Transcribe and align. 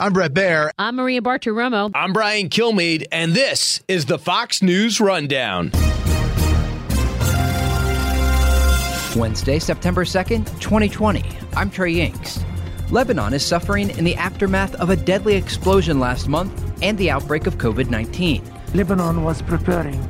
I'm 0.00 0.12
Bret 0.12 0.32
Baier. 0.32 0.70
I'm 0.78 0.94
Maria 0.94 1.20
Bartiromo. 1.20 1.90
I'm 1.92 2.12
Brian 2.12 2.48
Kilmeade, 2.50 3.08
and 3.10 3.34
this 3.34 3.82
is 3.88 4.06
the 4.06 4.16
Fox 4.16 4.62
News 4.62 5.00
Rundown. 5.00 5.72
Wednesday, 9.16 9.58
September 9.58 10.04
2nd, 10.04 10.46
2020. 10.60 11.24
I'm 11.56 11.68
Trey 11.68 11.94
Yingst. 11.94 12.44
Lebanon 12.92 13.34
is 13.34 13.44
suffering 13.44 13.90
in 13.90 14.04
the 14.04 14.14
aftermath 14.14 14.76
of 14.76 14.90
a 14.90 14.94
deadly 14.94 15.34
explosion 15.34 15.98
last 15.98 16.28
month 16.28 16.52
and 16.80 16.96
the 16.96 17.10
outbreak 17.10 17.48
of 17.48 17.58
COVID 17.58 17.90
19. 17.90 18.44
Lebanon 18.74 19.24
was 19.24 19.42
preparing 19.42 20.00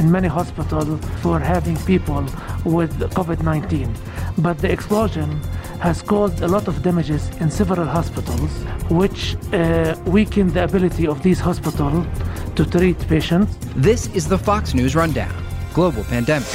in 0.00 0.10
many 0.10 0.28
hospitals 0.28 0.98
for 1.22 1.38
having 1.38 1.76
people 1.84 2.22
with 2.64 2.92
COVID 3.16 3.42
19, 3.42 3.94
but 4.38 4.58
the 4.58 4.72
explosion 4.72 5.30
has 5.80 6.02
caused 6.02 6.40
a 6.40 6.48
lot 6.48 6.66
of 6.68 6.82
damages 6.82 7.28
in 7.40 7.50
several 7.50 7.86
hospitals, 7.86 8.50
which 8.90 9.36
uh, 9.52 9.94
weakened 10.06 10.52
the 10.52 10.64
ability 10.64 11.06
of 11.06 11.22
these 11.22 11.38
hospitals 11.38 12.06
to 12.56 12.64
treat 12.64 12.98
patients. 13.08 13.56
This 13.76 14.08
is 14.14 14.26
the 14.26 14.38
Fox 14.38 14.74
News 14.74 14.96
Rundown 14.96 15.34
Global 15.74 16.04
Pandemic. 16.04 16.48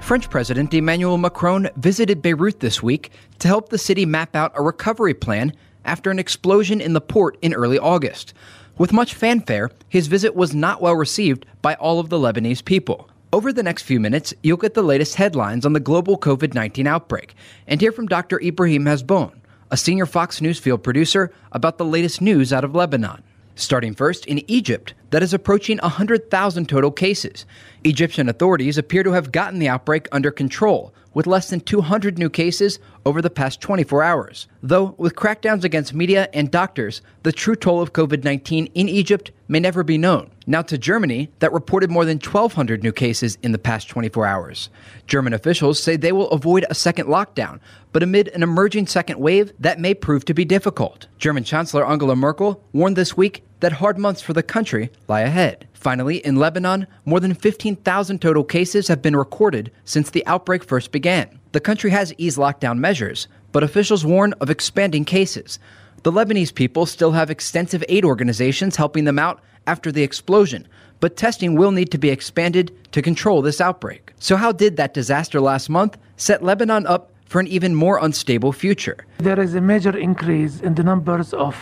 French 0.00 0.30
President 0.30 0.72
Emmanuel 0.72 1.18
Macron 1.18 1.68
visited 1.76 2.22
Beirut 2.22 2.60
this 2.60 2.82
week 2.82 3.10
to 3.40 3.48
help 3.48 3.68
the 3.68 3.76
city 3.76 4.06
map 4.06 4.34
out 4.34 4.52
a 4.54 4.62
recovery 4.62 5.14
plan 5.14 5.52
after 5.84 6.10
an 6.10 6.18
explosion 6.18 6.80
in 6.80 6.92
the 6.92 7.00
port 7.00 7.36
in 7.42 7.52
early 7.52 7.78
August. 7.78 8.34
With 8.78 8.92
much 8.92 9.14
fanfare, 9.14 9.72
his 9.88 10.06
visit 10.06 10.36
was 10.36 10.54
not 10.54 10.80
well 10.80 10.94
received 10.94 11.44
by 11.60 11.74
all 11.74 11.98
of 11.98 12.10
the 12.10 12.16
Lebanese 12.16 12.64
people. 12.64 13.10
Over 13.32 13.52
the 13.52 13.64
next 13.64 13.82
few 13.82 13.98
minutes, 13.98 14.32
you'll 14.44 14.56
get 14.56 14.74
the 14.74 14.84
latest 14.84 15.16
headlines 15.16 15.66
on 15.66 15.72
the 15.72 15.80
global 15.80 16.16
COVID 16.16 16.54
19 16.54 16.86
outbreak 16.86 17.34
and 17.66 17.80
hear 17.80 17.90
from 17.90 18.06
Dr. 18.06 18.40
Ibrahim 18.40 18.84
Hazboun, 18.84 19.32
a 19.72 19.76
senior 19.76 20.06
Fox 20.06 20.40
News 20.40 20.60
field 20.60 20.84
producer, 20.84 21.32
about 21.50 21.76
the 21.78 21.84
latest 21.84 22.20
news 22.20 22.52
out 22.52 22.62
of 22.62 22.76
Lebanon. 22.76 23.24
Starting 23.56 23.94
first 23.94 24.24
in 24.26 24.48
Egypt, 24.48 24.94
that 25.10 25.24
is 25.24 25.34
approaching 25.34 25.78
100,000 25.78 26.68
total 26.68 26.92
cases. 26.92 27.46
Egyptian 27.82 28.28
authorities 28.28 28.78
appear 28.78 29.02
to 29.02 29.10
have 29.10 29.32
gotten 29.32 29.58
the 29.58 29.68
outbreak 29.68 30.06
under 30.12 30.30
control, 30.30 30.94
with 31.18 31.26
less 31.26 31.50
than 31.50 31.58
200 31.58 32.16
new 32.16 32.30
cases 32.30 32.78
over 33.04 33.20
the 33.20 33.28
past 33.28 33.60
24 33.60 34.04
hours. 34.04 34.46
Though, 34.62 34.94
with 34.98 35.16
crackdowns 35.16 35.64
against 35.64 35.92
media 35.92 36.28
and 36.32 36.48
doctors, 36.48 37.02
the 37.24 37.32
true 37.32 37.56
toll 37.56 37.82
of 37.82 37.92
COVID 37.92 38.22
19 38.22 38.66
in 38.66 38.88
Egypt 38.88 39.32
may 39.48 39.58
never 39.58 39.82
be 39.82 39.98
known. 39.98 40.30
Now 40.46 40.62
to 40.62 40.78
Germany, 40.78 41.28
that 41.40 41.52
reported 41.52 41.90
more 41.90 42.04
than 42.04 42.18
1,200 42.18 42.84
new 42.84 42.92
cases 42.92 43.36
in 43.42 43.50
the 43.50 43.58
past 43.58 43.88
24 43.88 44.26
hours. 44.26 44.70
German 45.08 45.32
officials 45.32 45.82
say 45.82 45.96
they 45.96 46.12
will 46.12 46.30
avoid 46.30 46.64
a 46.70 46.74
second 46.76 47.08
lockdown, 47.08 47.58
but 47.90 48.04
amid 48.04 48.28
an 48.28 48.44
emerging 48.44 48.86
second 48.86 49.18
wave, 49.18 49.52
that 49.58 49.80
may 49.80 49.94
prove 49.94 50.24
to 50.26 50.34
be 50.34 50.44
difficult. 50.44 51.08
German 51.18 51.42
Chancellor 51.42 51.84
Angela 51.84 52.14
Merkel 52.14 52.62
warned 52.72 52.94
this 52.94 53.16
week 53.16 53.42
that 53.60 53.72
hard 53.72 53.98
months 53.98 54.20
for 54.20 54.32
the 54.32 54.42
country 54.42 54.90
lie 55.08 55.20
ahead. 55.20 55.66
Finally, 55.72 56.18
in 56.18 56.36
Lebanon, 56.36 56.86
more 57.04 57.20
than 57.20 57.34
15,000 57.34 58.20
total 58.20 58.44
cases 58.44 58.88
have 58.88 59.02
been 59.02 59.16
recorded 59.16 59.70
since 59.84 60.10
the 60.10 60.26
outbreak 60.26 60.64
first 60.64 60.92
began. 60.92 61.38
The 61.52 61.60
country 61.60 61.90
has 61.90 62.14
eased 62.18 62.38
lockdown 62.38 62.78
measures, 62.78 63.28
but 63.52 63.62
officials 63.62 64.04
warn 64.04 64.32
of 64.34 64.50
expanding 64.50 65.04
cases. 65.04 65.58
The 66.02 66.12
Lebanese 66.12 66.54
people 66.54 66.86
still 66.86 67.12
have 67.12 67.30
extensive 67.30 67.84
aid 67.88 68.04
organizations 68.04 68.76
helping 68.76 69.04
them 69.04 69.18
out 69.18 69.40
after 69.66 69.90
the 69.90 70.02
explosion, 70.02 70.66
but 71.00 71.16
testing 71.16 71.56
will 71.56 71.70
need 71.70 71.90
to 71.90 71.98
be 71.98 72.10
expanded 72.10 72.72
to 72.92 73.02
control 73.02 73.42
this 73.42 73.60
outbreak. 73.60 74.12
So, 74.18 74.36
how 74.36 74.52
did 74.52 74.76
that 74.76 74.94
disaster 74.94 75.40
last 75.40 75.68
month 75.68 75.96
set 76.16 76.42
Lebanon 76.42 76.86
up 76.86 77.12
for 77.26 77.40
an 77.40 77.46
even 77.46 77.74
more 77.74 77.98
unstable 77.98 78.52
future? 78.52 79.04
There 79.18 79.38
is 79.38 79.54
a 79.54 79.60
major 79.60 79.96
increase 79.96 80.60
in 80.60 80.74
the 80.74 80.82
numbers 80.82 81.34
of 81.34 81.56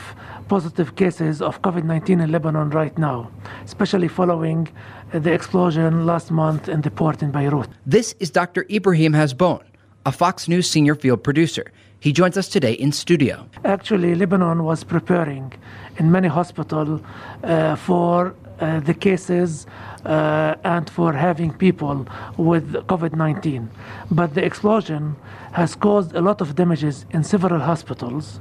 positive 0.49 0.97
cases 0.97 1.43
of 1.43 1.63
COVID 1.63 1.85
19 1.85 2.21
in 2.21 2.31
Lebanon 2.31 2.71
right 2.71 2.97
now, 2.99 3.31
especially 3.65 4.09
following 4.09 4.69
the 5.13 5.33
explosion 5.33 6.07
last 6.07 6.31
month 6.31 6.69
in 6.69 6.81
the 6.83 6.91
port 6.91 7.23
in 7.23 7.31
Beirut. 7.31 7.69
This 7.85 8.15
is 8.21 8.31
Dr. 8.31 8.65
Ibrahim 8.71 9.13
Hazboun, 9.13 9.63
a 10.05 10.13
Fox 10.13 10.49
News 10.49 10.69
senior 10.69 10.95
field 10.95 11.23
producer. 11.23 11.73
He 12.01 12.13
joins 12.13 12.37
us 12.37 12.49
today 12.49 12.75
in 12.75 12.93
studio. 12.93 13.49
Actually, 13.65 14.15
Lebanon 14.15 14.65
was 14.65 14.85
preparing 14.85 15.53
in 15.99 16.13
many 16.13 16.29
hospitals 16.29 17.01
uh, 17.43 17.75
for 17.77 18.35
uh, 18.61 18.81
the 18.81 18.95
cases 18.95 19.67
uh, 20.05 20.55
and 20.65 20.89
for 20.89 21.13
having 21.13 21.53
people 21.53 22.07
with 22.37 22.73
COVID 22.87 23.17
19. 23.17 23.69
But 24.11 24.35
the 24.35 24.45
explosion 24.45 25.17
has 25.53 25.75
caused 25.75 26.15
a 26.15 26.21
lot 26.21 26.41
of 26.41 26.55
damages 26.55 27.07
in 27.11 27.25
several 27.25 27.61
hospitals, 27.61 28.41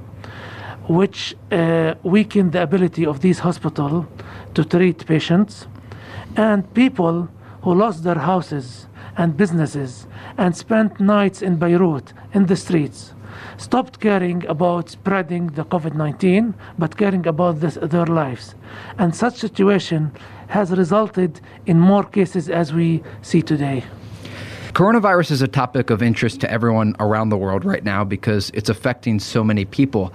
which 0.88 1.36
uh, 1.52 1.96
weakened 2.04 2.52
the 2.52 2.62
ability 2.62 3.06
of 3.06 3.22
these 3.22 3.40
hospitals 3.40 4.06
to 4.54 4.64
treat 4.64 5.06
patients. 5.06 5.68
And 6.38 6.72
people 6.74 7.30
who 7.62 7.74
lost 7.74 8.04
their 8.04 8.20
houses 8.20 8.88
and 9.18 9.36
businesses 9.38 10.08
and 10.38 10.56
spent 10.56 11.00
nights 11.00 11.42
in 11.42 11.56
Beirut 11.56 12.14
in 12.34 12.46
the 12.46 12.56
streets 12.56 13.14
stopped 13.58 14.00
caring 14.00 14.46
about 14.48 14.90
spreading 14.90 15.48
the 15.48 15.66
COVID-19, 15.66 16.54
but 16.78 16.98
caring 16.98 17.26
about 17.28 17.60
this, 17.60 17.78
their 17.82 18.06
lives. 18.06 18.56
And 18.98 19.16
such 19.16 19.36
situation 19.36 20.12
has 20.48 20.72
resulted 20.72 21.42
in 21.66 21.80
more 21.80 22.04
cases 22.04 22.50
as 22.50 22.74
we 22.74 23.04
see 23.22 23.42
today. 23.42 23.84
Coronavirus 24.74 25.32
is 25.32 25.42
a 25.42 25.48
topic 25.48 25.90
of 25.90 26.02
interest 26.02 26.42
to 26.42 26.52
everyone 26.52 26.96
around 27.00 27.30
the 27.30 27.38
world 27.38 27.64
right 27.64 27.84
now 27.84 28.04
because 28.04 28.52
it's 28.54 28.70
affecting 28.70 29.20
so 29.20 29.44
many 29.44 29.64
people. 29.64 30.14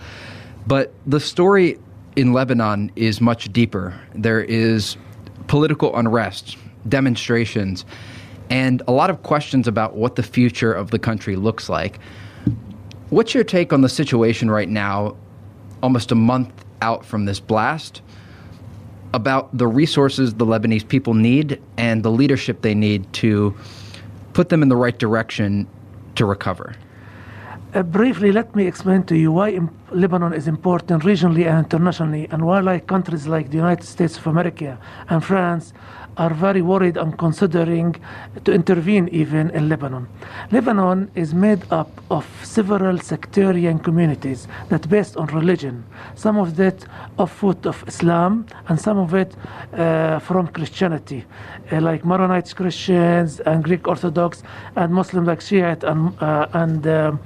But 0.71 0.93
the 1.05 1.19
story 1.19 1.81
in 2.15 2.33
Lebanon 2.33 2.93
is 2.95 3.21
much 3.21 3.53
deeper. 3.53 4.01
There 4.15 4.41
is 4.41 4.97
political 5.49 5.97
unrest, 5.97 6.57
demonstrations, 6.89 7.85
and 8.51 8.81
a 8.87 8.93
lot 8.93 9.11
of 9.11 9.25
questions 9.25 9.67
about 9.67 9.97
what 9.97 10.15
the 10.15 10.23
future 10.23 10.73
of 10.73 10.93
the 10.93 10.99
country 11.01 11.35
looks 11.35 11.69
like. 11.69 11.99
What's 13.09 13.35
your 13.35 13.43
take 13.43 13.73
on 13.73 13.81
the 13.81 13.89
situation 13.89 14.49
right 14.49 14.69
now, 14.69 15.17
almost 15.83 16.13
a 16.13 16.15
month 16.15 16.53
out 16.83 17.05
from 17.05 17.25
this 17.25 17.41
blast, 17.41 18.01
about 19.13 19.51
the 19.59 19.67
resources 19.67 20.35
the 20.35 20.47
Lebanese 20.47 20.87
people 20.87 21.15
need 21.15 21.61
and 21.79 22.05
the 22.05 22.13
leadership 22.13 22.63
they 22.63 22.77
need 22.77 23.13
to 23.15 23.57
put 24.35 24.51
them 24.51 24.63
in 24.63 24.69
the 24.69 24.77
right 24.77 24.97
direction 24.97 25.67
to 26.15 26.25
recover? 26.25 26.77
Uh, 27.73 27.85
briefly, 27.85 28.33
let 28.33 28.57
me 28.57 28.67
explain 28.67 29.05
to 29.05 29.17
you 29.17 29.31
why 29.31 29.57
Lebanon 29.93 30.33
is 30.33 30.49
important 30.49 31.05
regionally 31.05 31.47
and 31.47 31.59
internationally, 31.59 32.27
and 32.33 32.45
why 32.45 32.59
like 32.59 32.89
countries 32.89 33.29
like 33.29 33.51
the 33.51 33.59
United 33.59 33.87
States 33.87 34.19
of 34.19 34.27
America 34.27 34.77
and 35.09 35.25
France 35.25 35.73
are 36.17 36.35
very 36.35 36.63
worried 36.63 36.97
and 36.97 37.17
considering 37.19 37.97
to 38.45 38.53
intervene 38.53 39.09
even 39.09 39.51
in 39.51 39.69
Lebanon. 39.69 40.09
Lebanon 40.51 41.11
is 41.15 41.35
made 41.35 41.63
up 41.71 41.91
of 42.11 42.27
several 42.43 42.99
sectarian 42.99 43.79
communities 43.79 44.49
that 44.69 44.89
based 44.89 45.17
on 45.17 45.27
religion. 45.27 45.85
Some 46.15 46.37
of 46.37 46.57
that 46.57 46.85
of 47.19 47.31
foot 47.31 47.67
of 47.67 47.85
Islam 47.87 48.47
and 48.69 48.81
some 48.81 48.99
of 48.99 49.15
it 49.15 49.35
uh, 49.73 50.19
from 50.19 50.49
Christianity, 50.49 51.25
uh, 51.73 51.81
like 51.81 52.05
Maronite 52.05 52.55
Christians 52.55 53.41
and 53.41 53.65
Greek 53.65 53.87
Orthodox 53.87 54.43
and 54.77 54.93
Muslim 54.93 55.25
like 55.25 55.41
Shiite 55.41 55.85
and 55.85 56.21
uh, 56.21 56.47
and 56.53 56.87
um, 56.87 57.21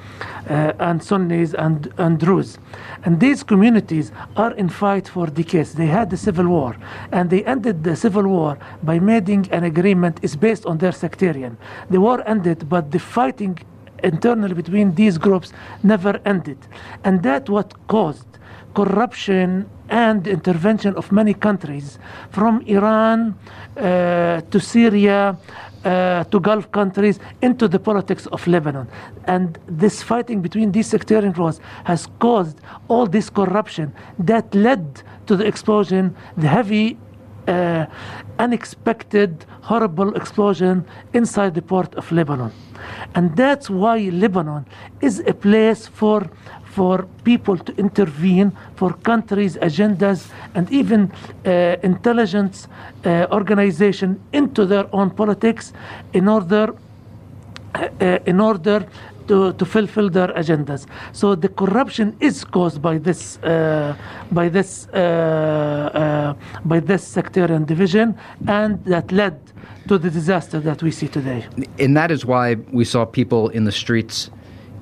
uh, 0.48 0.72
and 0.78 1.02
Sunnis 1.02 1.54
and 1.54 1.92
and 1.98 2.18
Druze. 2.18 2.58
And 3.04 3.20
these 3.20 3.42
communities 3.42 4.12
are 4.36 4.52
in 4.52 4.68
fight 4.68 5.08
for 5.08 5.26
decades. 5.26 5.74
They 5.74 5.86
had 5.86 6.10
the 6.10 6.16
civil 6.16 6.46
war, 6.48 6.76
and 7.12 7.30
they 7.30 7.44
ended 7.44 7.84
the 7.84 7.96
civil 7.96 8.26
war 8.26 8.58
by 8.84 8.98
making 8.98 9.48
an 9.50 9.64
agreement 9.64 10.18
is 10.22 10.36
based 10.36 10.66
on 10.66 10.78
their 10.78 10.92
sectarian. 10.92 11.56
The 11.90 12.00
war 12.00 12.22
ended, 12.26 12.68
but 12.68 12.90
the 12.90 12.98
fighting 12.98 13.58
internally 14.02 14.54
between 14.54 14.94
these 14.94 15.18
groups 15.18 15.52
never 15.82 16.20
ended, 16.24 16.58
and 17.04 17.22
that 17.22 17.48
what 17.48 17.74
caused 17.88 18.26
corruption 18.74 19.68
and 19.88 20.26
intervention 20.26 20.94
of 20.96 21.12
many 21.12 21.34
countries, 21.34 21.98
from 22.30 22.60
Iran 22.66 23.34
uh, 23.76 24.40
to 24.50 24.60
Syria 24.60 25.36
uh, 25.84 26.24
to 26.24 26.40
Gulf 26.40 26.70
countries 26.72 27.20
into 27.42 27.68
the 27.68 27.78
politics 27.78 28.26
of 28.26 28.46
Lebanon. 28.46 28.88
And 29.26 29.58
this 29.68 30.02
fighting 30.02 30.40
between 30.40 30.72
these 30.72 30.86
sectarian 30.86 31.32
groups 31.32 31.60
has 31.84 32.08
caused 32.18 32.58
all 32.88 33.06
this 33.06 33.28
corruption 33.30 33.92
that 34.18 34.54
led 34.54 35.02
to 35.26 35.36
the 35.36 35.46
explosion, 35.46 36.16
the 36.36 36.48
heavy, 36.48 36.96
uh, 37.48 37.86
unexpected, 38.38 39.44
horrible 39.62 40.14
explosion 40.14 40.84
inside 41.12 41.54
the 41.54 41.62
port 41.62 41.94
of 41.94 42.10
Lebanon. 42.12 42.52
And 43.14 43.36
that's 43.36 43.70
why 43.70 44.10
Lebanon 44.10 44.66
is 45.00 45.20
a 45.26 45.34
place 45.34 45.86
for 45.86 46.30
for 46.74 47.06
people 47.22 47.56
to 47.56 47.72
intervene, 47.76 48.50
for 48.74 48.94
countries' 48.94 49.56
agendas, 49.58 50.32
and 50.56 50.68
even 50.72 51.12
uh, 51.46 51.76
intelligence 51.84 52.66
uh, 53.04 53.26
organization 53.30 54.20
into 54.32 54.66
their 54.66 54.86
own 54.92 55.10
politics 55.10 55.72
in 56.12 56.26
order 56.26 56.74
uh, 57.74 58.18
in 58.26 58.40
order 58.40 58.86
to, 59.28 59.52
to 59.54 59.64
fulfill 59.64 60.10
their 60.10 60.28
agendas. 60.28 60.86
So 61.12 61.34
the 61.34 61.48
corruption 61.48 62.16
is 62.20 62.44
caused 62.44 62.80
by 62.80 62.98
this 62.98 63.38
uh, 63.38 63.96
by 64.32 64.48
this 64.48 64.88
uh, 64.92 64.96
uh, 64.96 66.34
by 66.64 66.80
this 66.80 67.02
sectarian 67.06 67.64
division, 67.64 68.16
and 68.46 68.84
that 68.84 69.12
led 69.12 69.40
to 69.88 69.98
the 69.98 70.10
disaster 70.10 70.60
that 70.60 70.82
we 70.82 70.90
see 70.90 71.08
today. 71.08 71.46
And 71.78 71.96
that 71.96 72.10
is 72.10 72.24
why 72.24 72.54
we 72.72 72.84
saw 72.84 73.04
people 73.04 73.48
in 73.50 73.64
the 73.64 73.72
streets, 73.72 74.30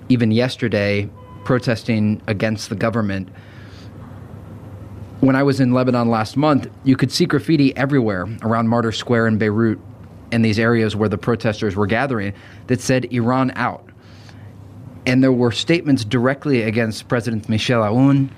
even 0.08 0.30
yesterday, 0.30 1.08
protesting 1.44 2.22
against 2.26 2.68
the 2.68 2.76
government. 2.76 3.28
When 5.20 5.36
I 5.36 5.42
was 5.42 5.60
in 5.60 5.72
Lebanon 5.72 6.08
last 6.08 6.36
month, 6.36 6.68
you 6.84 6.96
could 6.96 7.12
see 7.12 7.26
graffiti 7.26 7.76
everywhere 7.76 8.26
around 8.42 8.68
Martyr 8.68 8.92
Square 8.92 9.28
in 9.28 9.38
Beirut 9.38 9.78
and 10.32 10.44
these 10.44 10.58
areas 10.58 10.96
where 10.96 11.08
the 11.08 11.18
protesters 11.18 11.76
were 11.76 11.86
gathering 11.86 12.32
that 12.66 12.80
said 12.80 13.04
Iran 13.12 13.52
out. 13.54 13.88
And 15.06 15.22
there 15.22 15.32
were 15.32 15.50
statements 15.50 16.04
directly 16.04 16.62
against 16.62 17.08
President 17.08 17.48
Michel 17.48 17.82
Aoun 17.82 18.30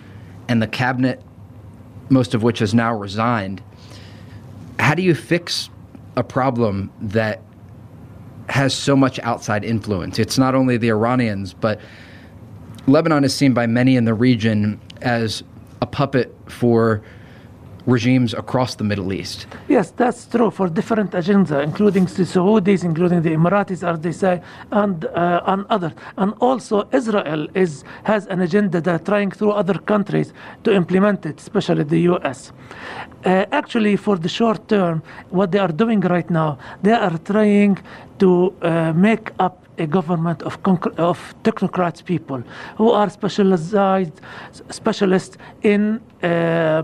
and 0.49 0.63
the 0.63 0.67
cabinet, 0.67 1.23
most 2.09 2.35
of 2.35 2.43
which 2.43 2.59
has 2.61 2.75
now 2.75 2.95
resigned. 2.95 3.63
How 4.79 4.95
do 4.95 5.03
you 5.03 5.15
fix 5.15 5.71
a 6.17 6.23
problem 6.23 6.91
that 7.01 7.43
has 8.49 8.75
so 8.75 8.97
much 8.97 9.19
outside 9.21 9.65
influence? 9.65 10.19
It's 10.19 10.39
not 10.39 10.55
only 10.55 10.77
the 10.77 10.89
Iranians, 10.89 11.53
but 11.55 11.81
Lebanon 12.87 13.25
is 13.25 13.35
seen 13.35 13.55
by 13.55 13.67
many 13.67 13.97
in 13.97 14.05
the 14.05 14.15
region 14.15 14.81
as 15.03 15.43
a 15.81 15.87
puppet 15.87 16.35
for 16.47 17.03
regimes 17.87 18.35
across 18.35 18.77
the 18.77 18.85
Middle 18.85 19.13
East. 19.13 19.47
Yes, 19.69 19.91
that's 19.91 20.27
true 20.27 20.51
for 20.51 20.69
different 20.69 21.13
agendas, 21.13 21.63
including 21.63 22.05
the 22.05 22.25
Saudis, 22.25 22.85
including 22.85 23.23
the 23.23 23.31
Emiratis, 23.31 23.87
as 23.87 24.01
they 24.01 24.13
say, 24.13 24.41
and 24.71 25.05
uh, 25.05 25.43
and 25.47 25.67
others. 25.71 25.93
And 26.17 26.33
also 26.41 26.89
Israel 26.93 27.47
is 27.55 27.85
has 28.05 28.27
an 28.27 28.41
agenda 28.41 28.81
that 28.81 29.05
trying 29.05 29.31
through 29.31 29.53
other 29.53 29.79
countries 29.79 30.33
to 30.65 30.73
implement 30.73 31.27
it, 31.27 31.41
especially 31.41 31.85
the 31.85 32.01
U.S. 32.13 32.53
Uh, 33.25 33.47
actually, 33.53 33.97
for 33.97 34.17
the 34.19 34.29
short 34.29 34.69
term, 34.69 35.03
what 35.31 35.53
they 35.53 35.59
are 35.59 35.73
doing 35.73 36.01
right 36.01 36.29
now, 36.31 36.59
they 36.83 36.93
are 36.93 37.19
trying 37.19 37.79
to 38.19 38.55
uh, 38.63 38.93
make 38.93 39.31
up 39.39 39.65
a 39.79 39.87
government 39.87 40.43
of, 40.43 40.59
of 40.99 41.35
technocrats 41.43 42.05
people 42.05 42.43
who 42.77 42.91
are 42.91 43.11
specialized 43.11 44.21
specialists 44.71 45.37
in 45.63 46.01
uh, 46.23 46.83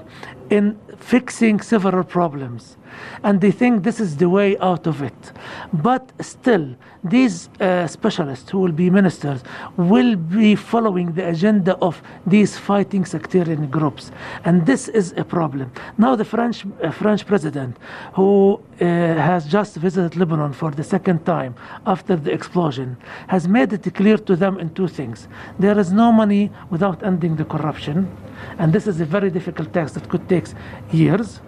in 0.51 0.79
fixing 0.99 1.61
several 1.61 2.05
problems 2.05 2.77
and 3.23 3.41
they 3.41 3.51
think 3.51 3.83
this 3.83 4.01
is 4.01 4.17
the 4.17 4.29
way 4.29 4.59
out 4.59 4.87
of 4.87 5.03
it. 5.03 5.33
But 5.73 6.13
still, 6.21 6.77
these 7.03 7.49
uh, 7.61 7.87
specialists 7.87 8.51
who 8.51 8.59
will 8.59 8.73
be 8.73 8.91
ministers 8.91 9.43
will 9.77 10.17
be 10.17 10.55
following 10.55 11.13
the 11.13 11.29
agenda 11.29 11.77
of 11.79 12.03
these 12.27 12.59
fighting 12.59 13.05
sectarian 13.05 13.71
groups, 13.71 14.11
and 14.45 14.67
this 14.67 14.89
is 14.89 15.15
a 15.17 15.25
problem. 15.25 15.73
Now, 15.97 16.15
the 16.17 16.25
French 16.25 16.67
uh, 16.67 16.91
French 16.91 17.27
president, 17.27 17.77
who 18.15 18.61
uh, 18.81 18.85
has 18.85 19.47
just 19.47 19.77
visited 19.77 20.17
Lebanon 20.17 20.53
for 20.53 20.71
the 20.71 20.85
second 20.85 21.25
time 21.25 21.55
after 21.87 22.17
the 22.17 22.33
explosion, 22.33 22.97
has 23.29 23.49
made 23.49 23.73
it 23.73 23.95
clear 23.95 24.19
to 24.19 24.37
them 24.37 24.59
in 24.59 24.71
two 24.75 24.89
things: 24.89 25.29
there 25.59 25.79
is 25.79 25.93
no 25.93 26.13
money 26.13 26.51
without 26.69 27.03
ending 27.03 27.37
the 27.37 27.45
corruption, 27.45 28.09
and 28.59 28.73
this 28.73 28.87
is 28.87 29.01
a 29.01 29.07
very 29.07 29.31
difficult 29.31 29.73
task 29.73 29.95
that 29.95 30.09
could 30.09 30.29
take 30.29 30.40
years 30.93 31.41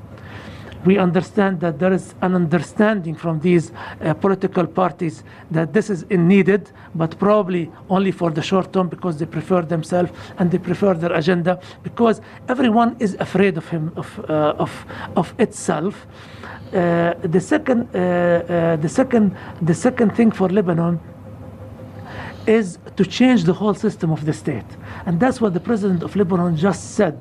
we 0.85 0.99
understand 0.99 1.61
that 1.61 1.79
there 1.79 1.93
is 1.93 2.15
an 2.23 2.35
understanding 2.35 3.15
from 3.15 3.41
these 3.41 3.71
uh, 4.01 4.15
political 4.15 4.67
parties 4.67 5.23
that 5.51 5.73
this 5.73 5.91
is 5.91 6.05
needed, 6.11 6.71
but 6.95 7.19
probably 7.19 7.71
only 7.89 8.11
for 8.11 8.31
the 8.31 8.43
short 8.43 8.73
term 8.73 8.89
because 8.89 9.19
they 9.19 9.27
prefer 9.27 9.63
themselves 9.63 10.11
and 10.39 10.51
they 10.51 10.59
prefer 10.59 10.95
their 10.95 11.13
agenda 11.13 11.61
because 11.83 12.21
everyone 12.49 12.97
is 12.99 13.15
afraid 13.21 13.57
of 13.57 13.69
him 13.69 13.93
of 13.97 14.19
uh, 14.29 14.55
of 14.59 14.73
of 15.17 15.35
itself. 15.39 16.07
Uh, 16.73 17.15
the 17.23 17.41
second 17.41 17.89
uh, 17.95 17.99
uh, 17.99 18.77
the 18.77 18.89
second 18.89 19.37
the 19.61 19.75
second 19.75 20.17
thing 20.17 20.31
for 20.33 20.49
Lebanon 20.49 20.99
is 22.47 22.79
to 22.97 23.05
change 23.07 23.45
the 23.45 23.53
whole 23.53 23.75
system 23.75 24.11
of 24.11 24.25
the 24.25 24.33
state, 24.33 24.71
and 25.07 25.21
that's 25.21 25.41
what 25.41 25.55
the 25.55 25.61
president 25.61 26.03
of 26.03 26.17
Lebanon 26.17 26.57
just 26.57 26.95
said 26.97 27.19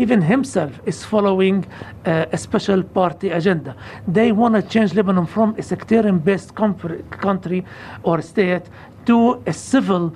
even 0.00 0.22
himself 0.22 0.72
is 0.86 1.04
following 1.04 1.66
uh, 2.06 2.24
a 2.32 2.38
special 2.38 2.82
party 2.82 3.28
agenda. 3.30 3.76
They 4.08 4.32
want 4.32 4.54
to 4.54 4.62
change 4.62 4.94
Lebanon 4.94 5.26
from 5.26 5.54
a 5.58 5.62
sectarian 5.62 6.18
based 6.18 6.54
country 6.54 7.64
or 8.02 8.22
state 8.22 8.62
to 9.06 9.42
a 9.46 9.52
civil 9.52 10.14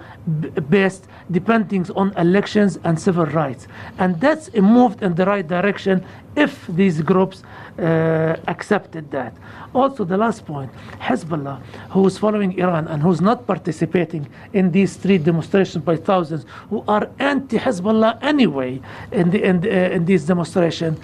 based 0.69 1.07
depending 1.31 1.87
on 1.97 2.13
elections 2.17 2.79
and 2.85 3.01
civil 3.01 3.27
rights. 3.27 3.67
And 3.99 4.21
that's 4.21 4.49
a 4.49 4.61
move 4.61 5.03
in 5.03 5.15
the 5.15 5.25
right 5.25 5.47
direction 5.47 6.05
if 6.37 6.67
these 6.69 7.01
groups 7.01 7.43
uh, 7.79 8.37
accepted 8.47 9.11
that. 9.11 9.35
Also, 9.75 10.05
the 10.05 10.17
last 10.17 10.45
point 10.47 10.71
Hezbollah, 11.01 11.61
who 11.91 12.07
is 12.07 12.19
following 12.19 12.59
Iran 12.59 12.87
and 12.89 13.03
who's 13.03 13.21
not 13.21 13.47
participating 13.47 14.29
in 14.53 14.71
these 14.71 14.93
street 14.93 15.25
demonstrations 15.25 15.85
by 15.85 15.97
thousands, 15.97 16.45
who 16.71 16.85
are 16.87 17.09
anti 17.19 17.59
Hezbollah 17.59 18.19
anyway 18.23 18.81
in, 19.13 19.31
the, 19.31 19.43
in, 19.43 19.65
uh, 19.65 19.95
in 19.95 20.05
these 20.05 20.25
demonstrations, 20.27 20.99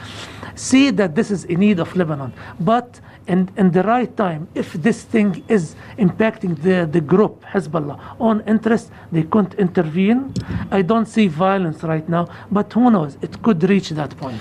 see 0.54 0.90
that 0.90 1.14
this 1.14 1.30
is 1.30 1.44
in 1.44 1.60
need 1.60 1.80
of 1.80 1.94
Lebanon. 1.96 2.32
But 2.60 3.00
in, 3.30 3.48
in 3.56 3.70
the 3.70 3.84
right 3.84 4.14
time, 4.16 4.48
if 4.54 4.72
this 4.72 5.04
thing 5.04 5.44
is 5.48 5.76
impacting 5.98 6.60
the, 6.66 6.88
the 6.90 7.00
group, 7.00 7.44
Hezbollah, 7.44 7.98
on 8.20 8.42
interest, 8.46 8.90
they 9.12 9.22
couldn't 9.22 9.54
intervene. 9.54 10.34
I 10.70 10.82
don't 10.82 11.06
see 11.06 11.28
violence 11.28 11.82
right 11.84 12.06
now, 12.08 12.28
but 12.50 12.72
who 12.72 12.90
knows? 12.90 13.16
It 13.22 13.40
could 13.42 13.62
reach 13.62 13.90
that 13.90 14.16
point. 14.16 14.40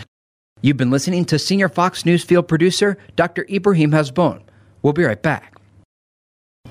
You've 0.62 0.78
been 0.78 0.90
listening 0.90 1.24
to 1.26 1.38
senior 1.38 1.70
Fox 1.70 2.04
News 2.04 2.24
field 2.24 2.48
producer 2.48 2.98
Dr. 3.16 3.46
Ibrahim 3.50 3.92
Hazboun. 3.92 4.42
We'll 4.82 4.94
be 4.94 5.04
right 5.04 5.22
back. 5.22 5.59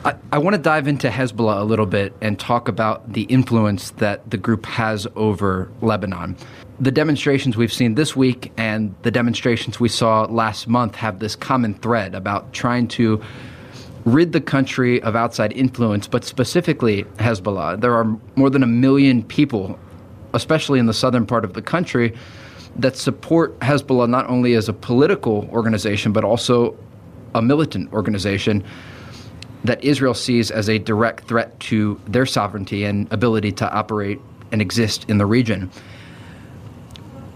I, 0.04 0.14
I 0.30 0.38
want 0.38 0.54
to 0.54 0.62
dive 0.62 0.86
into 0.86 1.08
Hezbollah 1.08 1.60
a 1.60 1.64
little 1.64 1.86
bit 1.86 2.14
and 2.20 2.38
talk 2.38 2.68
about 2.68 3.12
the 3.12 3.22
influence 3.22 3.90
that 3.92 4.30
the 4.30 4.36
group 4.36 4.64
has 4.66 5.08
over 5.16 5.68
Lebanon. 5.80 6.36
The 6.78 6.92
demonstrations 6.92 7.56
we've 7.56 7.72
seen 7.72 7.96
this 7.96 8.14
week 8.14 8.52
and 8.56 8.94
the 9.02 9.10
demonstrations 9.10 9.80
we 9.80 9.88
saw 9.88 10.22
last 10.22 10.68
month 10.68 10.94
have 10.94 11.18
this 11.18 11.34
common 11.34 11.74
thread 11.74 12.14
about 12.14 12.52
trying 12.52 12.86
to 12.88 13.20
rid 14.04 14.32
the 14.32 14.40
country 14.40 15.02
of 15.02 15.16
outside 15.16 15.52
influence, 15.52 16.06
but 16.06 16.24
specifically 16.24 17.02
Hezbollah. 17.16 17.80
There 17.80 17.94
are 17.94 18.04
more 18.36 18.50
than 18.50 18.62
a 18.62 18.68
million 18.68 19.24
people, 19.24 19.76
especially 20.32 20.78
in 20.78 20.86
the 20.86 20.94
southern 20.94 21.26
part 21.26 21.44
of 21.44 21.54
the 21.54 21.62
country, 21.62 22.14
that 22.76 22.96
support 22.96 23.58
Hezbollah 23.58 24.08
not 24.08 24.28
only 24.28 24.54
as 24.54 24.68
a 24.68 24.72
political 24.72 25.48
organization, 25.52 26.12
but 26.12 26.22
also 26.22 26.76
a 27.34 27.42
militant 27.42 27.92
organization 27.92 28.64
that 29.64 29.82
Israel 29.82 30.14
sees 30.14 30.50
as 30.50 30.68
a 30.68 30.78
direct 30.78 31.26
threat 31.26 31.58
to 31.60 32.00
their 32.06 32.26
sovereignty 32.26 32.84
and 32.84 33.12
ability 33.12 33.52
to 33.52 33.70
operate 33.72 34.20
and 34.52 34.62
exist 34.62 35.04
in 35.08 35.18
the 35.18 35.26
region. 35.26 35.70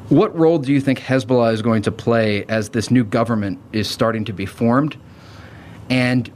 What 0.08 0.36
role 0.36 0.58
do 0.58 0.72
you 0.72 0.80
think 0.80 0.98
Hezbollah 0.98 1.52
is 1.52 1.62
going 1.62 1.82
to 1.82 1.90
play 1.90 2.44
as 2.44 2.70
this 2.70 2.90
new 2.90 3.04
government 3.04 3.58
is 3.72 3.88
starting 3.88 4.24
to 4.26 4.32
be 4.32 4.46
formed? 4.46 4.96
And 5.90 6.30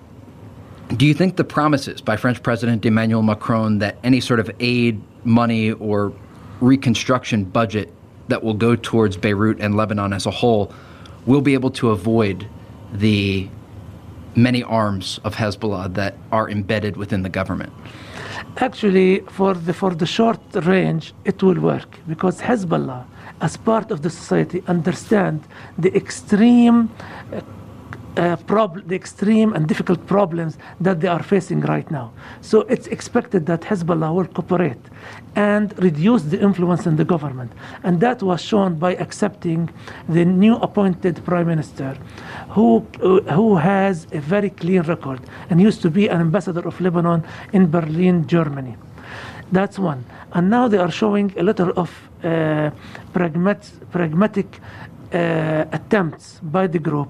do 0.96 1.06
you 1.06 1.14
think 1.14 1.36
the 1.36 1.44
promises 1.44 2.00
by 2.00 2.16
French 2.16 2.42
President 2.42 2.84
Emmanuel 2.86 3.22
Macron 3.22 3.78
that 3.78 3.98
any 4.02 4.20
sort 4.20 4.40
of 4.40 4.50
aid, 4.60 5.00
money, 5.24 5.72
or 5.72 6.12
reconstruction 6.60 7.44
budget 7.44 7.92
that 8.28 8.42
will 8.42 8.54
go 8.54 8.76
towards 8.76 9.16
Beirut 9.16 9.60
and 9.60 9.76
Lebanon 9.76 10.12
as 10.12 10.26
a 10.26 10.30
whole 10.30 10.72
will 11.26 11.40
be 11.40 11.54
able 11.54 11.70
to 11.72 11.90
avoid 11.90 12.48
the 12.92 13.48
many 14.36 14.62
arms 14.62 15.18
of 15.24 15.34
Hezbollah 15.34 15.94
that 15.94 16.14
are 16.30 16.48
embedded 16.48 16.96
within 16.96 17.22
the 17.22 17.28
government? 17.28 17.72
Actually, 18.58 19.20
for 19.30 19.54
the, 19.54 19.72
for 19.72 19.94
the 19.94 20.06
short 20.06 20.40
range, 20.54 21.14
it 21.24 21.42
will 21.42 21.60
work 21.60 21.98
because 22.06 22.40
Hezbollah, 22.40 23.04
as 23.40 23.56
part 23.56 23.90
of 23.90 24.02
the 24.02 24.10
society, 24.10 24.62
understand 24.66 25.46
the 25.78 25.94
extreme 25.94 26.90
uh, 27.32 27.40
uh, 28.16 28.36
the 28.86 28.94
extreme 28.94 29.52
and 29.52 29.66
difficult 29.66 30.06
problems 30.06 30.58
that 30.80 31.00
they 31.00 31.08
are 31.08 31.22
facing 31.22 31.60
right 31.60 31.90
now. 31.90 32.12
So 32.40 32.60
it's 32.62 32.86
expected 32.86 33.46
that 33.46 33.60
Hezbollah 33.62 34.14
will 34.14 34.26
cooperate 34.26 34.80
and 35.34 35.72
reduce 35.82 36.22
the 36.22 36.40
influence 36.40 36.86
in 36.86 36.96
the 36.96 37.04
government. 37.04 37.52
And 37.82 38.00
that 38.00 38.22
was 38.22 38.40
shown 38.40 38.78
by 38.78 38.94
accepting 38.96 39.70
the 40.08 40.24
new 40.24 40.56
appointed 40.56 41.24
prime 41.24 41.46
minister, 41.46 41.96
who, 42.50 42.86
uh, 43.02 43.20
who 43.34 43.56
has 43.56 44.06
a 44.12 44.20
very 44.20 44.50
clean 44.50 44.82
record 44.82 45.20
and 45.50 45.60
used 45.60 45.82
to 45.82 45.90
be 45.90 46.08
an 46.08 46.20
ambassador 46.20 46.66
of 46.66 46.80
Lebanon 46.80 47.24
in 47.52 47.70
Berlin, 47.70 48.26
Germany. 48.26 48.76
That's 49.52 49.78
one. 49.78 50.04
And 50.32 50.50
now 50.50 50.68
they 50.68 50.78
are 50.78 50.90
showing 50.90 51.32
a 51.38 51.42
lot 51.42 51.60
of 51.60 51.90
uh, 52.24 52.70
pragmat- 53.12 53.90
pragmatic 53.90 54.60
attempts 55.12 56.40
by 56.42 56.66
the 56.66 56.78
group 56.78 57.08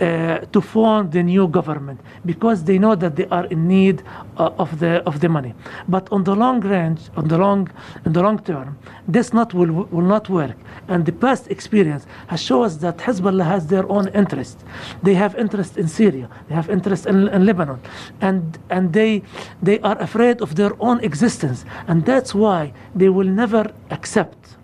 uh, 0.00 0.38
to 0.52 0.60
form 0.60 1.10
the 1.10 1.22
new 1.22 1.46
government 1.48 2.00
because 2.24 2.64
they 2.64 2.78
know 2.78 2.94
that 2.94 3.16
they 3.16 3.26
are 3.26 3.46
in 3.46 3.68
need 3.68 4.02
uh, 4.36 4.50
of 4.58 4.78
the 4.78 5.02
of 5.06 5.20
the 5.20 5.28
money. 5.28 5.54
But 5.88 6.10
on 6.10 6.24
the 6.24 6.34
long 6.34 6.60
range, 6.60 7.00
on 7.16 7.28
the 7.28 7.38
long 7.38 7.70
in 8.04 8.12
the 8.12 8.22
long 8.22 8.38
term, 8.40 8.78
this 9.06 9.32
not 9.32 9.54
will 9.54 9.72
will 9.94 10.08
not 10.14 10.28
work. 10.28 10.56
And 10.88 11.06
the 11.06 11.12
past 11.12 11.48
experience 11.50 12.06
has 12.28 12.42
shown 12.42 12.64
us 12.64 12.76
that 12.76 12.98
Hezbollah 12.98 13.44
has 13.44 13.66
their 13.66 13.88
own 13.90 14.08
interest. 14.08 14.58
They 15.02 15.14
have 15.14 15.34
interest 15.36 15.76
in 15.76 15.88
Syria. 15.88 16.28
They 16.48 16.54
have 16.54 16.68
interest 16.70 17.06
in, 17.06 17.28
in 17.28 17.46
Lebanon, 17.46 17.80
and 18.20 18.58
and 18.70 18.92
they 18.92 19.22
they 19.62 19.78
are 19.80 19.98
afraid 20.00 20.40
of 20.42 20.54
their 20.54 20.72
own 20.80 21.00
existence, 21.00 21.64
and 21.86 22.04
that's 22.04 22.34
why 22.34 22.72
they 22.94 23.08
will 23.08 23.28
never 23.28 23.70
accept 23.90 24.56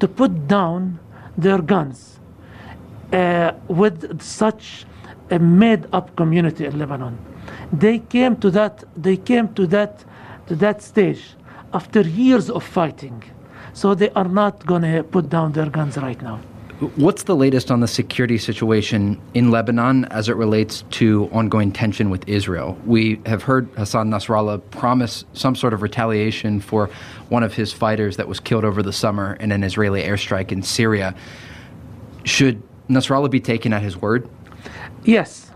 to 0.00 0.08
put 0.08 0.48
down 0.48 0.98
their 1.38 1.62
guns 1.62 2.11
uh, 3.12 3.52
with 3.68 4.20
such 4.20 4.84
a 5.30 5.38
made-up 5.38 6.14
community 6.16 6.64
in 6.66 6.78
Lebanon. 6.78 7.18
They 7.72 7.98
came 7.98 8.36
to 8.36 8.50
that. 8.50 8.84
They 8.96 9.16
came 9.16 9.52
to 9.54 9.66
that 9.68 10.04
to 10.46 10.56
that 10.56 10.82
stage 10.82 11.22
after 11.72 12.00
years 12.02 12.50
of 12.50 12.62
fighting. 12.64 13.22
So 13.72 13.94
they 13.94 14.10
are 14.10 14.28
not 14.28 14.66
going 14.66 14.82
to 14.82 15.02
put 15.02 15.30
down 15.30 15.52
their 15.52 15.70
guns 15.70 15.96
right 15.96 16.20
now. 16.20 16.40
What's 16.96 17.22
the 17.22 17.36
latest 17.36 17.70
on 17.70 17.78
the 17.78 17.86
security 17.86 18.38
situation 18.38 19.20
in 19.34 19.52
Lebanon 19.52 20.04
as 20.06 20.28
it 20.28 20.34
relates 20.34 20.82
to 20.90 21.28
ongoing 21.32 21.70
tension 21.70 22.10
with 22.10 22.28
Israel? 22.28 22.76
We 22.84 23.20
have 23.24 23.44
heard 23.44 23.68
Hassan 23.76 24.10
Nasrallah 24.10 24.60
promise 24.72 25.24
some 25.32 25.54
sort 25.54 25.74
of 25.74 25.80
retaliation 25.80 26.60
for 26.60 26.90
one 27.28 27.44
of 27.44 27.54
his 27.54 27.72
fighters 27.72 28.16
that 28.16 28.26
was 28.26 28.40
killed 28.40 28.64
over 28.64 28.82
the 28.82 28.92
summer 28.92 29.34
in 29.34 29.52
an 29.52 29.62
Israeli 29.62 30.02
airstrike 30.02 30.50
in 30.50 30.62
Syria. 30.62 31.14
Should 32.24 32.60
Nasrallah 32.88 33.30
be 33.30 33.40
taken 33.40 33.72
at 33.72 33.82
his 33.82 33.96
word? 33.96 34.28
Yes, 35.04 35.50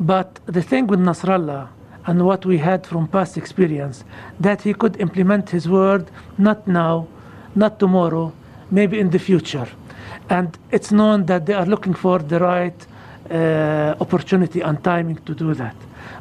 but 0.00 0.40
the 0.46 0.62
thing 0.62 0.86
with 0.86 1.00
Nasrallah 1.00 1.68
and 2.06 2.24
what 2.24 2.44
we 2.44 2.58
had 2.58 2.86
from 2.86 3.08
past 3.08 3.36
experience 3.36 4.04
that 4.40 4.62
he 4.62 4.74
could 4.74 5.00
implement 5.00 5.50
his 5.50 5.68
word 5.68 6.10
not 6.38 6.66
now, 6.68 7.06
not 7.54 7.78
tomorrow, 7.78 8.32
maybe 8.70 8.98
in 8.98 9.10
the 9.10 9.18
future. 9.18 9.68
And 10.28 10.56
it's 10.70 10.90
known 10.90 11.26
that 11.26 11.46
they 11.46 11.54
are 11.54 11.66
looking 11.66 11.94
for 11.94 12.18
the 12.18 12.38
right 12.40 12.86
uh, 13.30 13.94
opportunity 14.00 14.60
and 14.60 14.82
timing 14.84 15.16
to 15.24 15.34
do 15.34 15.54
that. 15.54 15.76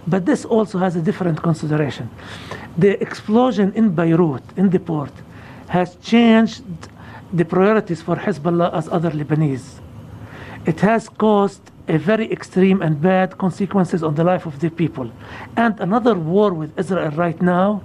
But 0.07 0.25
this 0.25 0.45
also 0.45 0.77
has 0.79 0.95
a 0.95 1.01
different 1.01 1.41
consideration. 1.41 2.09
The 2.77 3.01
explosion 3.01 3.73
in 3.73 3.93
Beirut, 3.93 4.43
in 4.55 4.69
the 4.69 4.79
port, 4.79 5.11
has 5.67 5.95
changed 5.97 6.63
the 7.33 7.45
priorities 7.45 8.01
for 8.01 8.15
Hezbollah 8.15 8.73
as 8.73 8.87
other 8.89 9.11
Lebanese. 9.11 9.82
It 10.65 10.79
has 10.79 11.09
caused 11.09 11.61
a 11.89 11.97
very 11.97 12.31
extreme 12.31 12.81
and 12.81 13.01
bad 13.01 13.37
consequences 13.37 14.01
on 14.01 14.15
the 14.15 14.23
life 14.23 14.45
of 14.45 14.59
the 14.61 14.69
people. 14.69 15.11
And 15.57 15.77
another 15.81 16.15
war 16.15 16.53
with 16.53 16.77
Israel 16.79 17.11
right 17.11 17.41
now 17.41 17.83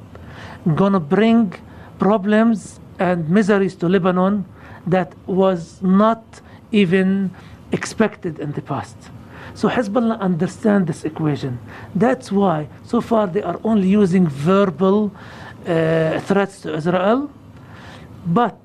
gonna 0.77 1.01
bring 1.01 1.55
problems 1.99 2.79
and 3.01 3.29
miseries 3.29 3.75
to 3.77 3.89
Lebanon 3.89 4.45
that 4.87 5.13
was 5.27 5.83
not 5.83 6.23
even 6.71 7.33
expected 7.73 8.39
in 8.39 8.53
the 8.53 8.63
past. 8.63 8.97
So 9.55 9.69
Hezbollah 9.69 10.21
understand 10.21 10.87
this 10.87 11.05
equation. 11.05 11.59
That's 11.97 12.31
why 12.31 12.69
so 12.85 13.01
far 13.01 13.27
they 13.27 13.43
are 13.43 13.59
only 13.65 13.89
using 13.89 14.29
verbal 14.29 15.11
uh, 15.67 16.21
threats 16.21 16.61
to 16.61 16.77
Israel, 16.77 17.29
but 18.27 18.59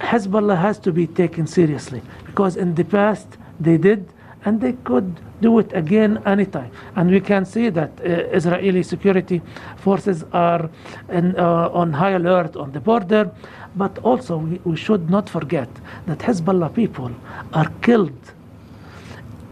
Hezbollah 0.00 0.60
has 0.60 0.78
to 0.80 0.92
be 0.92 1.06
taken 1.06 1.46
seriously 1.46 2.02
because 2.34 2.56
in 2.56 2.74
the 2.74 2.84
past 2.84 3.28
they 3.60 3.76
did 3.76 4.08
and 4.44 4.60
they 4.60 4.72
could 4.88 5.08
do 5.40 5.60
it 5.60 5.70
again 5.72 6.20
anytime. 6.26 6.70
And 6.96 7.08
we 7.10 7.20
can 7.20 7.44
see 7.44 7.70
that 7.70 7.92
uh, 8.00 8.38
Israeli 8.38 8.82
security 8.82 9.40
forces 9.76 10.24
are 10.32 10.68
in, 11.08 11.36
uh, 11.36 11.70
on 11.80 11.92
high 11.92 12.10
alert 12.10 12.56
on 12.56 12.72
the 12.72 12.80
border. 12.80 13.30
But 13.76 13.98
also, 13.98 14.38
we, 14.38 14.60
we 14.64 14.76
should 14.76 15.08
not 15.08 15.30
forget 15.30 15.68
that 16.06 16.18
Hezbollah 16.18 16.74
people 16.74 17.12
are 17.52 17.70
killed 17.82 18.22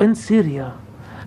in 0.01 0.15
Syria 0.15 0.75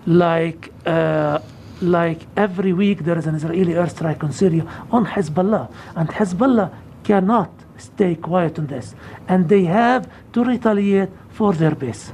like. 0.06 0.72
Uh, 0.84 1.38
like 1.82 2.20
every 2.38 2.72
week 2.72 3.00
there 3.00 3.18
is 3.18 3.26
an 3.26 3.34
Israeli 3.34 3.74
airstrike 3.74 4.24
on 4.24 4.32
Syria 4.32 4.64
on 4.90 5.04
Hezbollah, 5.04 5.70
and 5.94 6.08
Hezbollah 6.08 6.72
cannot 7.04 7.50
stay 7.78 8.14
quiet 8.14 8.58
on 8.58 8.66
this, 8.66 8.94
and 9.28 9.48
they 9.48 9.64
have 9.64 10.10
to 10.32 10.44
retaliate 10.44 11.10
for 11.30 11.52
their 11.52 11.74
base. 11.74 12.12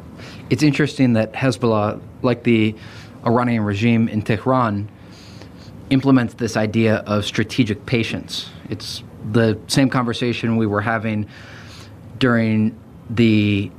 It's 0.51 0.63
interesting 0.63 1.15
that 1.15 1.33
Hezbollah, 1.33 2.01
like 2.23 2.43
the 2.45 2.75
Iranian 3.25 3.65
regime 3.65 4.09
in 4.09 4.23
Tehran, 4.23 4.89
implements 5.91 6.35
this 6.35 6.57
idea 6.57 6.97
of 7.07 7.25
strategic 7.25 7.87
patience. 7.87 8.51
It's 8.71 9.03
the 9.31 9.59
same 9.69 9.91
conversation 9.91 10.57
we 10.57 10.67
were 10.67 10.81
having 10.81 11.29
during 12.19 12.79
the 13.11 13.71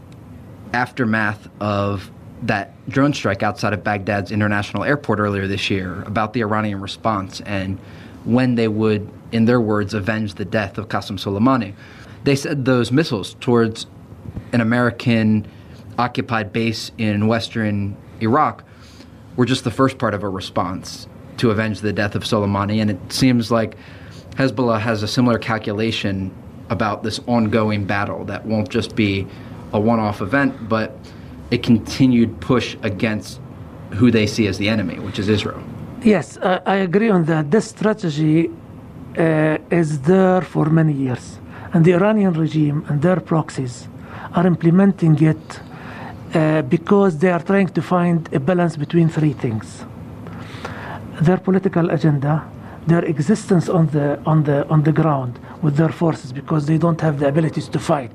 aftermath 0.74 1.48
of 1.60 2.10
that 2.44 2.74
drone 2.90 3.13
strike 3.13 3.42
outside 3.42 3.74
of 3.74 3.84
Baghdad's 3.84 4.32
international 4.32 4.84
airport 4.84 5.20
earlier 5.20 5.48
this 5.48 5.70
year 5.70 6.04
about 6.04 6.34
the 6.34 6.42
Iranian 6.42 6.82
response 6.82 7.42
and 7.42 7.80
when 8.25 8.56
they 8.56 8.68
would, 8.68 9.10
in 9.34 9.46
their 9.46 9.60
words, 9.60 9.94
avenge 9.94 10.36
the 10.36 10.46
death 10.46 10.78
of 10.78 10.88
Qasem 10.88 11.18
Soleimani. 11.18 11.74
They 12.24 12.36
said 12.36 12.66
those 12.66 12.92
missiles 12.92 13.36
towards 13.42 13.88
an 14.54 14.62
American 14.62 15.48
occupied 15.98 16.54
base 16.54 16.92
in 16.98 17.28
western 17.28 17.98
Iraq 18.22 18.63
were 19.36 19.46
just 19.46 19.63
the 19.63 19.72
first 19.72 19.98
part 19.98 20.13
of 20.13 20.24
a 20.24 20.30
response 20.30 21.08
to 21.38 21.50
avenge 21.50 21.82
the 21.82 21.92
death 21.92 22.16
of 22.16 22.24
Soleimani. 22.24 22.80
And 22.80 22.92
it 22.92 23.00
seems 23.12 23.52
like 23.52 23.75
Hezbollah 24.36 24.80
has 24.80 25.04
a 25.04 25.08
similar 25.08 25.40
calculation 25.40 26.32
about 26.70 27.04
this 27.04 27.20
ongoing 27.28 27.86
battle 27.86 28.24
that 28.25 28.46
won't 28.46 28.70
just 28.70 28.96
be 28.96 29.28
a 29.74 29.80
one 29.80 30.00
off 30.00 30.22
event, 30.22 30.70
but 30.70 30.96
a 31.52 31.58
continued 31.58 32.40
push 32.40 32.78
against 32.84 33.42
who 33.92 34.12
they 34.12 34.28
see 34.28 34.48
as 34.48 34.58
the 34.58 34.70
enemy, 34.70 35.00
which 35.00 35.20
is 35.20 35.28
Israel. 35.28 35.62
Yes, 36.04 36.38
uh, 36.38 36.62
I 36.66 36.78
agree 36.78 37.10
on 37.10 37.25
that. 37.25 37.52
This 37.52 37.70
strategy 37.70 38.50
is 39.15 40.01
there 40.01 40.41
for 40.41 40.65
many 40.70 40.93
years. 40.93 41.39
And 41.74 41.84
the 41.86 41.93
Iranian 41.93 42.34
regime 42.34 42.86
and 42.88 43.01
their 43.01 43.20
proxies 43.20 43.88
are 44.34 44.46
implementing 44.46 45.22
it 45.24 45.60
uh, 46.36 46.62
because 46.63 47.17
they 47.17 47.32
are 47.32 47.41
trying 47.41 47.67
to 47.67 47.82
find 47.82 48.32
a 48.34 48.39
balance 48.39 48.75
between 48.75 49.10
three 49.10 49.34
things 49.34 49.86
their 51.22 51.38
political 51.38 51.89
agenda, 51.91 52.43
their 52.88 53.05
existence 53.05 53.70
on 53.70 53.88
the, 53.88 54.20
on, 54.25 54.43
the, 54.43 54.67
on 54.67 54.84
the 54.84 54.91
ground 54.91 55.39
with 55.62 55.77
their 55.77 55.89
forces 55.89 56.34
because 56.34 56.65
they 56.65 56.77
don't 56.77 57.00
have 57.01 57.20
the 57.20 57.27
abilities 57.27 57.70
to 57.70 57.79
fight, 57.79 58.12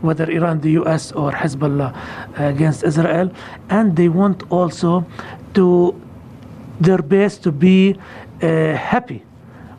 whether 0.00 0.30
Iran, 0.30 0.60
the 0.60 0.70
US, 0.82 1.12
or 1.12 1.32
Hezbollah 1.32 1.94
uh, 2.38 2.44
against 2.44 2.84
Israel. 2.84 3.30
And 3.68 3.96
they 3.96 4.08
want 4.08 4.50
also 4.50 5.04
to 5.54 6.00
their 6.80 6.98
base 6.98 7.36
to 7.38 7.50
be 7.50 7.96
uh, 8.42 8.74
happy 8.74 9.24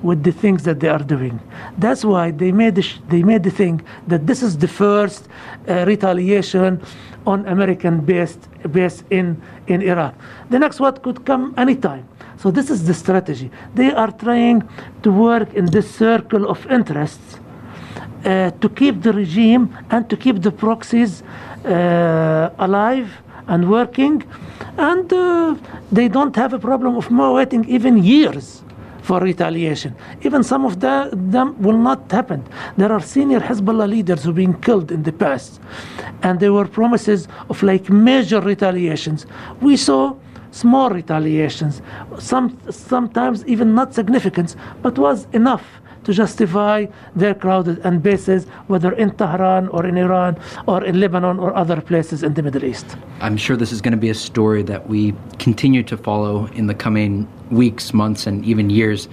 with 0.02 0.24
the 0.24 0.32
things 0.32 0.64
that 0.64 0.80
they 0.80 0.88
are 0.88 1.04
doing. 1.04 1.40
That's 1.78 2.06
why 2.06 2.32
they 2.32 2.52
made 2.52 2.76
the 2.76 2.86
they 3.10 3.24
made 3.24 3.44
the 3.44 3.52
thing 3.52 3.82
that 4.08 4.28
this 4.28 4.44
is 4.44 4.58
the 4.58 4.68
first 4.68 5.28
uh, 5.68 5.86
retaliation 5.86 6.82
on 7.26 7.46
American 7.48 8.02
based 8.02 8.48
base 8.72 9.04
in 9.10 9.42
in 9.68 9.82
Iraq. 9.82 10.14
The 10.50 10.60
next 10.60 10.80
one 10.80 10.98
could 10.98 11.26
come 11.26 11.54
anytime. 11.58 12.08
So 12.38 12.52
this 12.52 12.70
is 12.70 12.86
the 12.86 12.94
strategy. 12.94 13.50
They 13.74 13.92
are 13.92 14.12
trying 14.12 14.68
to 15.02 15.12
work 15.12 15.54
in 15.54 15.66
this 15.66 15.90
circle 15.90 16.48
of 16.48 16.66
interests. 16.72 17.40
Uh, 18.26 18.52
to 18.60 18.68
keep 18.68 19.04
the 19.04 19.14
regime 19.14 19.70
and 19.92 20.10
to 20.10 20.18
keep 20.18 20.42
the 20.42 20.52
proxies 20.52 21.22
uh, 21.66 22.50
alive 22.60 23.10
and 23.48 23.70
working, 23.70 24.24
and 24.78 25.14
uh, 25.14 25.56
they 25.92 26.08
don't 26.10 26.36
have 26.36 26.52
a 26.52 26.60
problem 26.60 26.98
of 26.98 27.10
waiting 27.10 27.64
even 27.70 28.04
years 28.04 28.64
for 29.08 29.22
retaliation. 29.22 29.96
Even 30.24 30.44
some 30.44 30.66
of 30.66 30.82
the, 30.82 31.10
them 31.14 31.60
will 31.62 31.78
not 31.78 32.12
happen. 32.12 32.44
There 32.76 32.92
are 32.92 33.00
senior 33.00 33.40
Hezbollah 33.40 33.90
leaders 33.90 34.24
who've 34.24 34.36
been 34.36 34.60
killed 34.60 34.92
in 34.92 35.04
the 35.04 35.14
past, 35.14 35.62
and 36.24 36.42
there 36.42 36.52
were 36.52 36.68
promises 36.68 37.30
of 37.50 37.64
like 37.64 37.90
major 37.90 38.42
retaliations. 38.42 39.26
We 39.62 39.78
saw 39.78 40.16
small 40.58 40.90
retaliations, 40.90 41.82
some 42.20 42.58
sometimes 42.70 43.46
even 43.46 43.76
not 43.76 43.94
significant, 43.94 44.56
but 44.82 44.98
was 44.98 45.28
enough 45.34 45.66
to 46.08 46.14
justify 46.14 46.86
their 47.16 47.36
crowded 47.36 47.80
and 47.84 48.02
bases, 48.02 48.46
whether 48.68 48.94
in 48.94 49.12
Tehran 49.12 49.68
or 49.70 49.86
in 49.86 49.98
Iran 49.98 50.38
or 50.66 50.84
in 50.84 51.00
Lebanon 51.00 51.38
or 51.38 51.54
other 51.56 51.82
places 51.82 52.24
in 52.24 52.34
the 52.34 52.42
Middle 52.42 52.64
East. 52.64 52.86
I'm 53.20 53.38
sure 53.38 53.58
this 53.58 53.74
is 53.74 53.82
going 53.82 53.92
to 53.92 54.04
be 54.08 54.10
a 54.10 54.16
story 54.16 54.64
that 54.64 54.88
we 54.88 55.14
continue 55.38 55.84
to 55.84 55.98
follow 55.98 56.48
in 56.60 56.68
the 56.68 56.76
coming 56.76 57.28
weeks, 57.52 57.94
months, 57.94 58.26
and 58.26 58.46
even 58.46 58.70
years. 58.70 59.10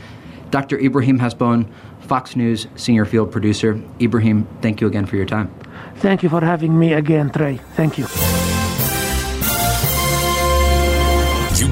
Dr. 0.51 0.79
Ibrahim 0.79 1.19
Hazboun, 1.19 1.69
Fox 2.01 2.37
News 2.37 2.69
senior 2.77 3.05
field 3.05 3.33
producer. 3.33 3.81
Ibrahim, 4.01 4.47
thank 4.63 4.81
you 4.81 4.87
again 4.87 5.07
for 5.07 5.17
your 5.17 5.27
time. 5.27 5.53
Thank 5.97 6.23
you 6.23 6.29
for 6.29 6.43
having 6.43 6.79
me 6.79 6.93
again, 6.93 7.31
Trey. 7.31 7.59
Thank 7.75 7.99
you. 7.99 8.07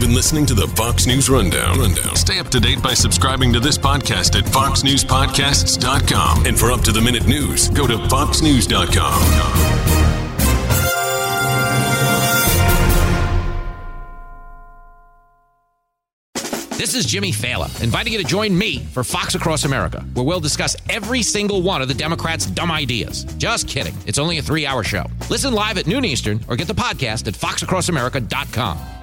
Been 0.02 0.14
listening 0.16 0.46
to 0.46 0.54
the 0.54 0.66
Fox 0.66 1.06
News 1.06 1.30
Rundown. 1.30 1.78
Rundown. 1.78 2.16
Stay 2.16 2.40
up 2.40 2.48
to 2.48 2.58
date 2.58 2.82
by 2.82 2.92
subscribing 2.92 3.52
to 3.52 3.60
this 3.60 3.78
podcast 3.78 4.36
at 4.36 4.42
foxnewspodcasts.com. 4.46 6.44
And 6.44 6.58
for 6.58 6.72
up 6.72 6.80
to 6.80 6.90
the 6.90 7.00
minute 7.00 7.28
news, 7.28 7.68
go 7.68 7.86
to 7.86 7.96
foxnews.com. 8.08 9.22
This 16.76 16.96
is 16.96 17.06
Jimmy 17.06 17.30
Failla, 17.30 17.80
inviting 17.80 18.12
you 18.12 18.18
to 18.18 18.24
join 18.24 18.58
me 18.58 18.80
for 18.80 19.04
Fox 19.04 19.36
Across 19.36 19.66
America, 19.66 20.04
where 20.14 20.24
we'll 20.24 20.40
discuss 20.40 20.76
every 20.90 21.22
single 21.22 21.62
one 21.62 21.80
of 21.80 21.86
the 21.86 21.94
Democrats' 21.94 22.46
dumb 22.46 22.72
ideas. 22.72 23.22
Just 23.36 23.68
kidding. 23.68 23.94
It's 24.06 24.18
only 24.18 24.38
a 24.38 24.42
three 24.42 24.66
hour 24.66 24.82
show. 24.82 25.04
Listen 25.30 25.54
live 25.54 25.78
at 25.78 25.86
noon 25.86 26.04
Eastern 26.04 26.40
or 26.48 26.56
get 26.56 26.66
the 26.66 26.74
podcast 26.74 27.28
at 27.28 27.34
foxacrossamerica.com. 27.34 29.01